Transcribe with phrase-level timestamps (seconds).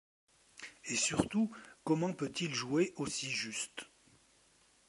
[0.85, 1.51] Et surtout,
[1.83, 3.85] comment peut-il jouer aussi juste?